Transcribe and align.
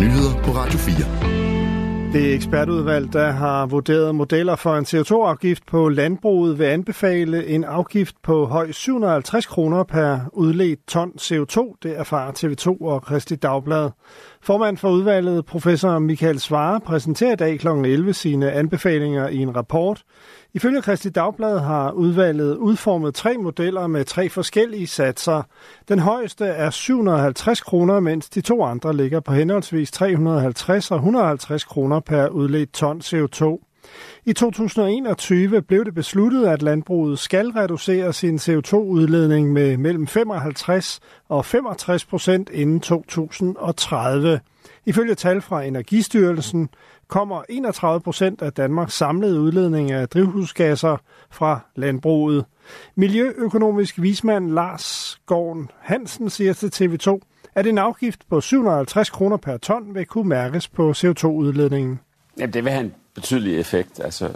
nyheder 0.00 0.42
på 0.42 0.50
Radio 0.52 0.78
4. 0.78 1.49
Det 2.12 2.34
ekspertudvalg, 2.34 3.12
der 3.12 3.30
har 3.30 3.66
vurderet 3.66 4.14
modeller 4.14 4.56
for 4.56 4.76
en 4.76 4.84
CO2-afgift 4.84 5.66
på 5.66 5.88
landbruget, 5.88 6.58
vil 6.58 6.64
anbefale 6.64 7.46
en 7.46 7.64
afgift 7.64 8.16
på 8.22 8.46
højst 8.46 8.78
750 8.78 9.46
kroner 9.46 9.84
per 9.84 10.18
udledt 10.32 10.86
ton 10.88 11.12
CO2. 11.20 11.78
Det 11.82 11.98
erfarer 11.98 12.32
TV2 12.32 12.84
og 12.84 13.02
Kristi 13.02 13.36
Dagblad. 13.36 13.90
Formand 14.42 14.76
for 14.76 14.90
udvalget, 14.90 15.46
professor 15.46 15.98
Michael 15.98 16.40
Svare, 16.40 16.80
præsenterer 16.80 17.32
i 17.32 17.36
dag 17.36 17.58
kl. 17.58 17.68
11 17.68 18.12
sine 18.12 18.52
anbefalinger 18.52 19.28
i 19.28 19.36
en 19.36 19.56
rapport. 19.56 20.02
Ifølge 20.54 20.82
Kristi 20.82 21.10
Dagblad 21.10 21.58
har 21.58 21.90
udvalget 21.90 22.56
udformet 22.56 23.14
tre 23.14 23.36
modeller 23.36 23.86
med 23.86 24.04
tre 24.04 24.28
forskellige 24.28 24.86
satser. 24.86 25.42
Den 25.88 25.98
højeste 25.98 26.44
er 26.44 26.70
750 26.70 27.60
kroner, 27.60 28.00
mens 28.00 28.30
de 28.30 28.40
to 28.40 28.64
andre 28.64 28.96
ligger 28.96 29.20
på 29.20 29.32
henholdsvis 29.32 29.90
350 29.90 30.90
og 30.90 30.96
150 30.96 31.64
kroner 31.64 31.99
per 32.00 32.28
udledt 32.28 32.72
ton 32.72 33.00
CO2. 33.00 33.66
I 34.24 34.32
2021 34.32 35.62
blev 35.62 35.84
det 35.84 35.94
besluttet, 35.94 36.46
at 36.46 36.62
landbruget 36.62 37.18
skal 37.18 37.48
reducere 37.50 38.12
sin 38.12 38.36
CO2-udledning 38.36 39.52
med 39.52 39.76
mellem 39.76 40.06
55 40.06 41.00
og 41.28 41.44
65 41.44 42.04
procent 42.04 42.50
inden 42.50 42.80
2030. 42.80 44.40
Ifølge 44.86 45.14
tal 45.14 45.40
fra 45.40 45.62
Energistyrelsen 45.62 46.68
kommer 47.08 47.42
31 47.48 48.00
procent 48.00 48.42
af 48.42 48.52
Danmarks 48.52 48.94
samlede 48.94 49.40
udledning 49.40 49.90
af 49.90 50.08
drivhusgasser 50.08 50.96
fra 51.30 51.60
landbruget. 51.76 52.44
Miljøøkonomisk 52.94 54.02
vismand 54.02 54.50
Lars 54.50 55.18
Gården 55.26 55.70
Hansen 55.80 56.30
siger 56.30 56.52
til 56.52 56.66
TV2, 56.74 57.18
at 57.54 57.66
en 57.66 57.78
afgift 57.78 58.20
på 58.28 58.40
750 58.40 59.10
kroner 59.10 59.36
per 59.36 59.56
ton 59.56 59.94
vil 59.94 60.06
kunne 60.06 60.28
mærkes 60.28 60.68
på 60.68 60.90
CO2-udledningen. 60.90 62.00
Jamen, 62.38 62.52
det 62.52 62.64
vil 62.64 62.72
have 62.72 62.84
en 62.84 62.94
betydelig 63.14 63.58
effekt, 63.58 64.00
altså 64.00 64.30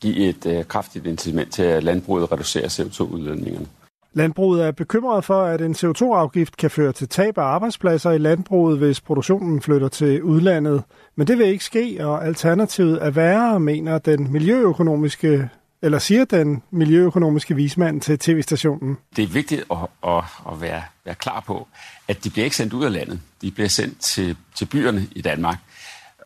give 0.00 0.16
et 0.16 0.46
øh, 0.46 0.64
kraftigt 0.64 1.06
incitament 1.06 1.52
til, 1.52 1.62
at 1.62 1.84
landbruget 1.84 2.32
reducerer 2.32 2.68
CO2-udledningerne. 2.68 3.66
Landbruget 4.14 4.64
er 4.66 4.70
bekymret 4.70 5.24
for, 5.24 5.42
at 5.42 5.60
en 5.60 5.72
CO2-afgift 5.72 6.56
kan 6.56 6.70
føre 6.70 6.92
til 6.92 7.08
tab 7.08 7.38
af 7.38 7.42
arbejdspladser 7.42 8.10
i 8.10 8.18
landbruget, 8.18 8.78
hvis 8.78 9.00
produktionen 9.00 9.62
flytter 9.62 9.88
til 9.88 10.22
udlandet. 10.22 10.82
Men 11.16 11.26
det 11.26 11.38
vil 11.38 11.46
ikke 11.46 11.64
ske, 11.64 11.98
og 12.00 12.26
alternativet 12.26 12.98
er 13.04 13.10
værre, 13.10 13.60
mener 13.60 13.98
den 13.98 14.32
miljøøkonomiske 14.32 15.48
eller 15.82 15.98
siger 15.98 16.24
den 16.24 16.62
miljøøkonomiske 16.70 17.56
vismand 17.56 18.00
til 18.00 18.18
tv-stationen. 18.18 18.98
Det 19.16 19.22
er 19.22 19.28
vigtigt 19.28 19.64
at, 19.70 19.78
at, 20.06 20.24
at 20.52 20.60
være, 20.60 20.82
være 21.04 21.14
klar 21.14 21.40
på, 21.40 21.68
at 22.08 22.24
de 22.24 22.30
bliver 22.30 22.44
ikke 22.44 22.56
sendt 22.56 22.72
ud 22.72 22.84
af 22.84 22.92
landet. 22.92 23.20
De 23.42 23.50
bliver 23.50 23.68
sendt 23.68 24.00
til, 24.00 24.36
til 24.54 24.64
byerne 24.64 25.06
i 25.12 25.22
Danmark. 25.22 25.58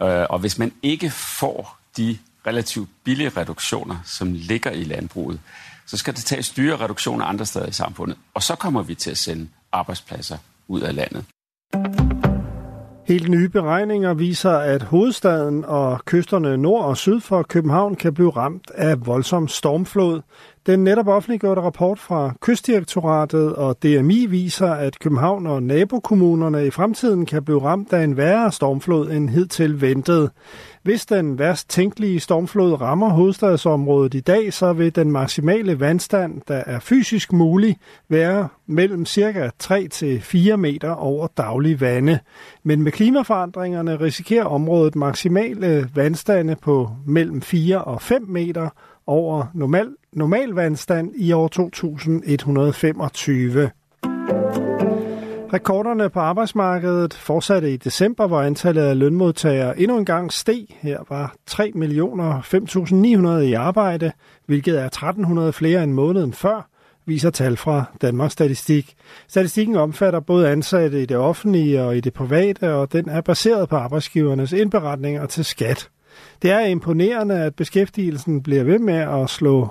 Øh, 0.03 0.27
og 0.31 0.39
hvis 0.39 0.59
man 0.59 0.73
ikke 0.83 1.11
får 1.11 1.79
de 1.97 2.19
relativt 2.47 2.89
billige 3.05 3.29
reduktioner, 3.29 3.97
som 4.05 4.33
ligger 4.33 4.71
i 4.71 4.85
landbruget, 4.85 5.41
så 5.87 5.97
skal 5.97 6.15
det 6.15 6.25
tages 6.25 6.51
dyre 6.51 6.77
reduktioner 6.77 7.25
andre 7.25 7.47
steder 7.47 7.67
i 7.67 7.73
samfundet. 7.73 8.19
Og 8.35 8.43
så 8.43 8.55
kommer 8.55 8.83
vi 8.83 8.95
til 8.95 9.11
at 9.11 9.19
sende 9.19 9.49
arbejdspladser 9.73 10.39
ud 10.69 10.81
af 10.81 10.95
landet. 10.95 11.25
Helt 13.07 13.29
nye 13.29 13.49
beregninger 13.49 14.15
viser, 14.15 14.51
at 14.51 14.83
hovedstaden 14.83 15.65
og 15.65 16.05
kysterne 16.05 16.57
nord 16.57 16.85
og 16.85 16.97
syd 16.97 17.21
for 17.21 17.43
København 17.43 17.95
kan 17.95 18.15
blive 18.15 18.31
ramt 18.31 18.71
af 18.75 19.07
voldsom 19.07 19.49
stormflod. 19.49 20.21
Den 20.67 20.85
netop 20.85 21.09
offentliggjorte 21.09 21.61
rapport 21.61 21.99
fra 21.99 22.35
Kystdirektoratet 22.41 23.55
og 23.55 23.83
DMI 23.83 24.27
viser, 24.27 24.71
at 24.71 24.99
København 24.99 25.47
og 25.47 25.63
nabokommunerne 25.63 26.67
i 26.67 26.71
fremtiden 26.71 27.27
kan 27.27 27.45
blive 27.45 27.63
ramt 27.63 27.93
af 27.93 28.05
en 28.05 28.17
værre 28.17 28.53
stormflod 28.53 29.11
end 29.11 29.31
hidtil 29.31 29.81
ventet. 29.81 30.31
Hvis 30.83 31.07
den 31.07 31.39
værst 31.39 31.71
tænkelige 31.71 32.21
stormflod 32.21 32.81
rammer 32.81 33.09
hovedstadsområdet 33.09 34.15
i 34.15 34.21
dag, 34.21 34.53
så 34.53 34.73
vil 34.73 34.97
den 34.97 35.13
maksimale 35.13 35.81
vandstand, 35.81 36.41
der 36.49 36.63
er 36.67 36.79
fysisk 36.79 37.33
mulig, 37.33 37.77
være 38.09 38.49
mellem 38.67 39.07
cirka 39.07 39.51
3 39.59 39.89
til 39.89 40.21
4 40.21 40.57
meter 40.57 40.91
over 40.91 41.27
daglig 41.37 41.81
vande. 41.81 42.19
Men 42.63 42.83
med 42.83 42.93
klimaforandringerne 42.93 44.01
risikerer 44.01 44.45
området 44.45 44.97
maksimale 44.97 45.91
vandstande 45.95 46.57
på 46.63 46.91
mellem 47.07 47.43
4 47.43 47.85
og 47.85 48.03
5 48.03 48.23
meter 48.29 48.69
over 49.07 49.45
normal, 49.55 49.89
normal 50.13 50.49
vandstand 50.49 51.13
i 51.17 51.33
år 51.33 51.49
2125. 51.49 53.71
Rekorderne 55.53 56.11
på 56.11 56.21
arbejdsmarkedet 56.21 57.15
fortsatte 57.15 57.73
i 57.73 57.77
december, 57.77 58.27
hvor 58.27 58.41
antallet 58.41 58.83
af 58.83 58.99
lønmodtagere 58.99 59.81
endnu 59.81 59.99
en 59.99 60.05
gang 60.05 60.33
steg. 60.33 60.67
Her 60.71 60.99
var 61.09 61.35
3 61.47 61.73
millioner 61.75 62.41
5.900 63.39 63.43
i 63.43 63.53
arbejde, 63.53 64.13
hvilket 64.47 64.81
er 64.81 64.89
1.300 65.49 65.51
flere 65.51 65.85
end 65.85 65.93
måneden 65.93 66.33
før, 66.33 66.69
viser 67.07 67.31
tal 67.31 67.57
fra 67.57 67.85
Danmarks 68.03 68.33
Statistik. 68.33 68.95
Statistikken 69.29 69.77
omfatter 69.77 70.21
både 70.21 70.49
ansatte 70.49 71.03
i 71.03 71.07
det 71.07 71.17
offentlige 71.17 71.83
og 71.83 71.97
i 71.97 72.01
det 72.01 72.13
private, 72.13 72.75
og 72.75 72.93
den 72.93 73.09
er 73.09 73.21
baseret 73.21 73.69
på 73.69 73.77
arbejdsgivernes 73.77 74.53
indberetninger 74.53 75.27
til 75.27 75.45
skat. 75.45 75.89
Det 76.43 76.51
er 76.51 76.61
imponerende, 76.61 77.35
at 77.35 77.55
beskæftigelsen 77.55 78.43
bliver 78.43 78.65
ved 78.65 78.79
med 78.79 78.95
at 78.95 79.31
slå, 79.31 79.69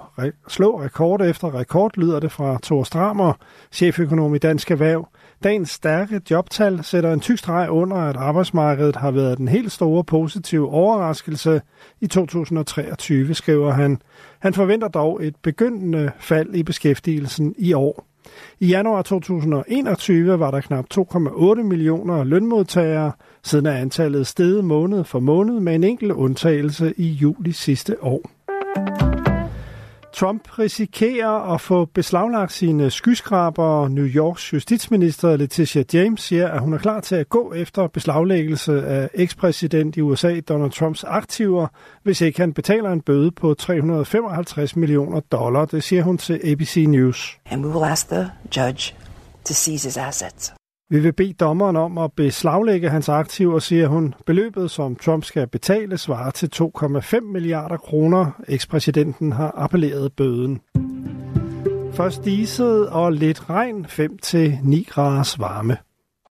slå 0.48 0.82
rekord 0.82 1.22
efter 1.22 1.56
rekord, 1.60 1.92
lyder 1.98 2.20
det 2.20 2.32
fra 2.32 2.60
Thor 2.64 2.84
Strammer, 2.84 3.34
cheføkonom 3.72 4.36
i 4.36 4.38
Dansk 4.38 4.72
Erhverv. 4.72 5.08
Dagens 5.44 5.70
stærke 5.70 6.22
jobtal 6.32 6.84
sætter 6.84 7.14
en 7.14 7.20
tyk 7.20 7.38
streg 7.38 7.70
under, 7.70 7.98
at 7.98 8.16
arbejdsmarkedet 8.16 8.96
har 8.96 9.12
været 9.12 9.38
den 9.38 9.48
helt 9.48 9.72
store 9.72 10.04
positive 10.04 10.70
overraskelse 10.70 11.62
i 12.02 12.08
2023, 12.08 13.34
skriver 13.34 13.72
han. 13.72 14.02
Han 14.40 14.54
forventer 14.54 14.88
dog 14.88 15.26
et 15.26 15.36
begyndende 15.36 16.12
fald 16.20 16.56
i 16.56 16.64
beskæftigelsen 16.64 17.56
i 17.58 17.74
år. 17.74 18.15
I 18.60 18.68
januar 18.68 19.02
2021 19.02 20.40
var 20.40 20.52
der 20.52 20.62
knap 20.62 20.86
2,8 20.94 21.62
millioner 21.64 22.24
lønmodtagere, 22.24 23.12
siden 23.44 23.66
er 23.66 23.72
antallet 23.72 24.28
steget 24.28 24.66
måned 24.66 25.04
for 25.04 25.20
måned 25.20 25.60
med 25.60 25.76
en 25.76 25.84
enkelt 25.84 26.12
undtagelse 26.12 26.94
i 26.98 27.08
juli 27.08 27.52
sidste 27.52 28.04
år. 28.04 28.35
Trump 30.16 30.60
risikerer 30.60 31.54
at 31.54 31.62
få 31.62 31.86
beslaglagt 31.86 32.52
sine 32.52 32.92
skyskraber. 32.92 33.88
New 33.88 34.06
Yorks 34.06 34.54
justitsminister 34.54 35.38
Letitia 35.38 35.84
James 35.94 36.22
siger, 36.22 36.48
at 36.48 36.60
hun 36.60 36.74
er 36.74 36.78
klar 36.78 37.00
til 37.00 37.16
at 37.16 37.30
gå 37.30 37.54
efter 37.54 37.88
beslaglæggelse 37.88 38.86
af 38.88 39.10
ekspræsident 39.14 39.98
i 39.98 40.02
USA 40.02 40.40
Donald 40.40 40.72
Trumps 40.72 41.04
aktiver, 41.04 41.68
hvis 42.04 42.22
ikke 42.22 42.40
han 42.40 42.54
betaler 42.54 42.92
en 42.92 43.02
bøde 43.02 43.32
på 43.32 43.54
355 43.54 44.76
millioner 44.76 45.20
dollar. 45.20 45.66
Det 45.66 45.84
siger 45.84 46.04
hun 46.04 46.18
til 46.18 46.42
ABC 46.44 46.86
News. 46.88 47.38
And 47.46 47.66
we 47.66 47.72
will 47.72 47.92
ask 47.92 48.10
the 48.10 48.32
judge 48.58 48.94
to 49.46 49.54
seize 49.54 49.88
his 49.88 49.98
assets. 49.98 50.54
Vi 50.90 51.00
vil 51.00 51.14
bede 51.14 51.34
dommeren 51.34 51.76
om 51.76 51.98
at 51.98 52.14
beslaglægge 52.14 52.90
hans 52.90 53.10
aktiver, 53.10 53.60
siger 53.60 53.88
hun. 53.88 54.14
Beløbet, 54.26 54.72
som 54.72 54.96
Trump 54.96 55.24
skal 55.24 55.48
betale, 55.48 55.98
svarer 55.98 56.32
til 56.32 56.50
2,5 56.56 57.20
milliarder 57.20 57.78
kroner. 57.78 58.42
Ekspræsidenten 58.48 59.32
har 59.32 59.54
appelleret 59.58 60.14
bøden. 60.14 60.62
Først 61.94 62.26
diset 62.26 62.90
og 62.90 63.14
lidt 63.14 63.50
regn, 63.50 63.86
5-9 63.86 64.84
graders 64.90 65.40
varme. 65.40 65.78